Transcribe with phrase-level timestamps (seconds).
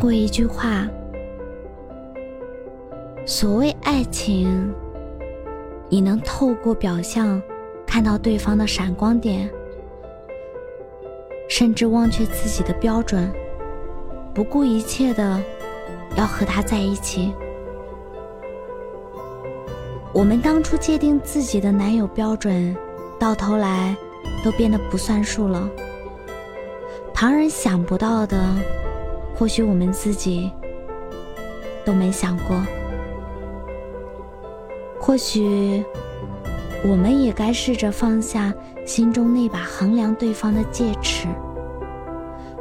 [0.00, 0.88] 过一句话
[3.26, 4.72] ：“所谓爱情，
[5.90, 7.40] 你能透过表象
[7.86, 9.48] 看到对方的闪光点，
[11.50, 13.30] 甚至忘却自己的标准，
[14.32, 15.38] 不顾一切的
[16.16, 17.32] 要和他在一起。”
[20.14, 22.74] 我们当初界定自己的男友标准，
[23.18, 23.94] 到头来
[24.42, 25.70] 都变得不算数了。
[27.12, 28.36] 旁人想不到的。
[29.40, 30.52] 或许我们自己
[31.82, 32.62] 都没想过，
[35.00, 35.82] 或许
[36.84, 38.52] 我们也该试着放下
[38.84, 41.26] 心中那把衡量对方的戒尺，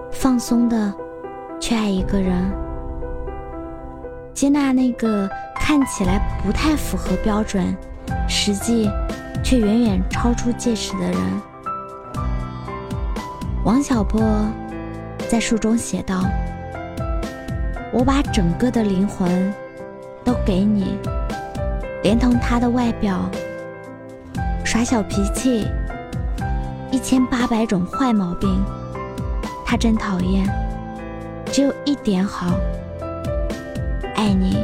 [0.09, 0.94] 放松的
[1.59, 2.49] 去爱一个人，
[4.33, 7.75] 接纳那个看起来不太符合标准，
[8.25, 8.89] 实际
[9.43, 11.19] 却远远超出戒尺的人。
[13.66, 14.21] 王小波
[15.27, 16.23] 在书中写道。
[17.92, 19.54] 我把整个的灵魂
[20.23, 20.98] 都给你，
[22.04, 23.30] 连同他的外表，
[24.64, 25.68] 耍小脾气，
[26.92, 28.64] 一千八百种坏毛病，
[29.66, 30.48] 他真讨厌。
[31.52, 32.54] 只有一点好，
[34.16, 34.64] 爱你。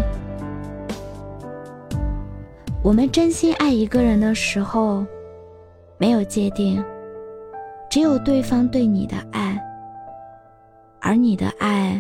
[2.84, 5.04] 我们真心爱一个人的时候，
[5.98, 6.86] 没有界定，
[7.90, 9.60] 只有对方对你的爱，
[11.02, 12.00] 而你的爱。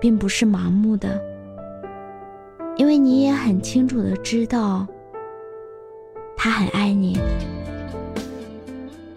[0.00, 1.20] 并不是盲目的，
[2.76, 4.86] 因为你也很清楚的知道，
[6.36, 7.18] 他很爱你，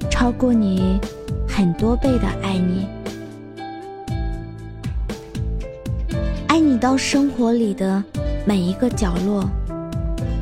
[0.10, 1.00] 超过你
[1.48, 2.88] 很多倍的爱你，
[6.48, 8.04] 爱你到生活里的
[8.46, 9.44] 每一个角落，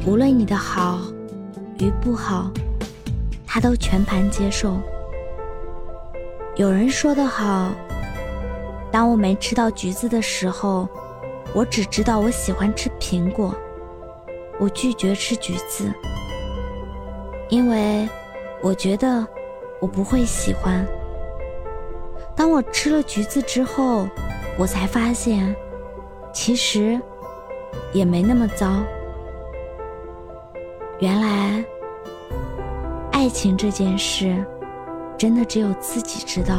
[0.08, 1.02] 无论你的好
[1.80, 2.50] 与不好，
[3.46, 4.78] 他都全盘接受。
[6.56, 7.72] 有人说的好。
[8.91, 10.88] 当我没吃到橘子的时候，
[11.53, 13.53] 我只知道我喜欢吃苹果，
[14.59, 15.91] 我拒绝吃橘子，
[17.50, 18.09] 因为
[18.61, 19.25] 我觉得
[19.79, 20.85] 我不会喜欢。
[22.35, 24.07] 当我吃了橘子之后，
[24.57, 25.56] 我才发现，
[26.33, 27.00] 其实
[27.94, 28.81] 也没那么糟。
[31.00, 31.63] 原来，
[33.11, 34.44] 爱情这件事，
[35.17, 36.56] 真的只有自己知道。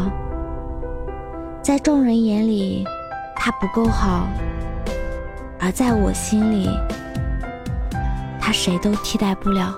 [1.62, 2.84] 在众人眼里，
[3.36, 4.26] 他不够好；
[5.58, 6.68] 而在我心里，
[8.40, 9.72] 他谁都替代不了。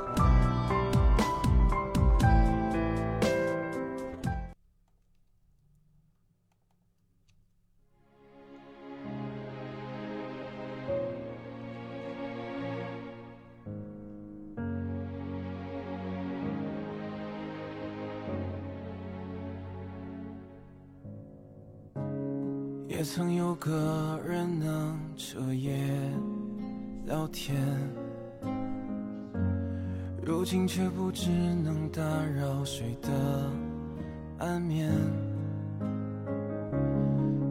[22.95, 25.75] 也曾有个人能彻夜
[27.07, 27.57] 聊天，
[30.23, 31.31] 如今却不知
[31.65, 33.09] 能打扰谁的
[34.39, 34.93] 安眠。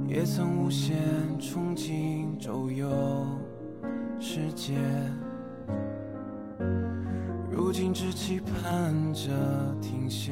[0.08, 0.96] 也曾无限
[1.40, 3.26] 憧憬周游
[4.20, 4.76] 世界，
[7.50, 9.32] 如今只期盼着
[9.82, 10.32] 停歇。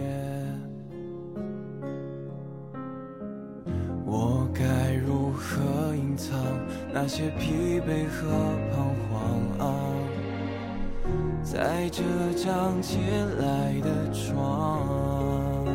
[6.91, 8.27] 那些疲惫和
[8.73, 9.63] 彷徨，
[11.43, 12.01] 在这
[12.35, 12.97] 张借
[13.39, 15.65] 来的床，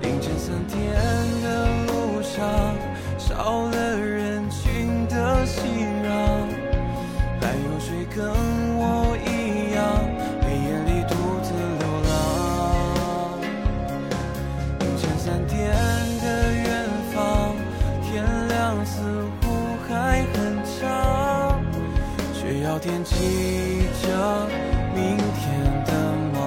[0.00, 0.80] 凌晨三点
[1.42, 2.40] 的路上，
[3.18, 5.60] 少了人群的熙
[6.04, 6.46] 攘，
[7.40, 8.22] 还有谁更
[23.04, 23.14] 记
[24.02, 24.48] 着
[24.94, 25.92] 明天的
[26.32, 26.38] 梦。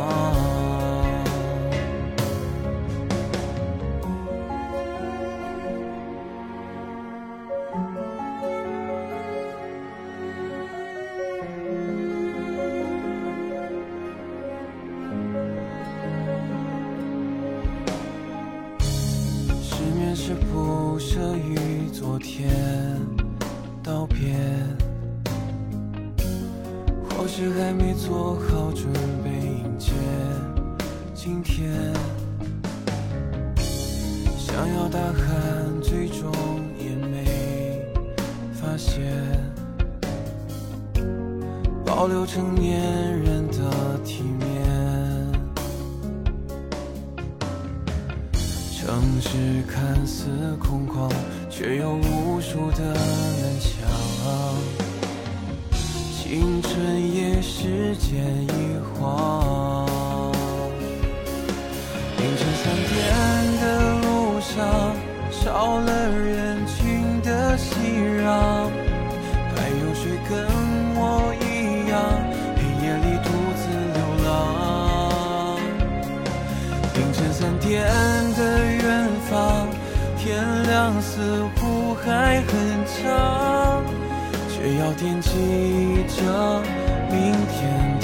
[19.62, 22.50] 失眠是不舍与昨天
[23.84, 24.16] 道别，
[27.25, 28.94] 或许还没做好准
[29.24, 29.94] 备迎接
[31.16, 31.72] 今天。
[34.38, 36.31] 想要大喊，最终
[36.77, 37.81] 也没
[38.54, 39.12] 发现，
[41.83, 42.80] 保留成年
[43.19, 44.48] 人的体面。
[48.78, 50.30] 城市看似
[50.60, 51.12] 空旷，
[51.50, 53.83] 却有无数的人想。
[56.28, 57.05] 青春
[58.16, 58.48] 间一
[58.94, 60.32] 晃，
[62.18, 62.96] 凌晨三点
[63.60, 63.64] 的
[64.00, 64.56] 路上，
[65.30, 67.76] 少了人群的熙
[68.24, 68.26] 攘，
[69.54, 70.48] 还有谁跟
[70.96, 71.44] 我一
[71.92, 71.94] 样，
[72.56, 73.28] 黑夜里独
[73.60, 73.64] 自
[73.96, 75.60] 流浪？
[76.96, 77.84] 凌晨三点
[78.38, 79.68] 的远方，
[80.18, 82.48] 天亮似乎还很
[82.88, 83.84] 长，
[84.48, 86.64] 却要惦记着
[87.12, 87.94] 明天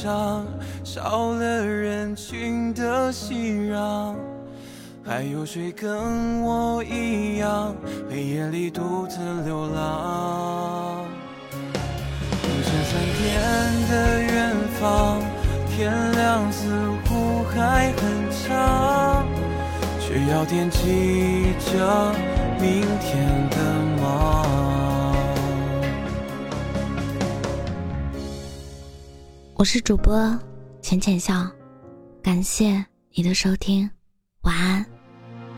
[0.00, 0.46] 上，
[0.82, 4.14] 少了人群的熙攘，
[5.04, 7.76] 还有谁跟我一样，
[8.08, 11.04] 黑夜里独自流浪？
[12.42, 13.28] 凌晨三点
[13.90, 15.20] 的远方，
[15.68, 16.64] 天亮似
[17.04, 18.00] 乎还很
[18.30, 19.26] 长，
[20.00, 22.14] 却要惦记着
[22.58, 23.56] 明天的
[29.60, 30.16] 我是主播
[30.80, 31.46] 浅浅笑，
[32.22, 33.90] 感谢你的收听，
[34.40, 34.82] 晚安。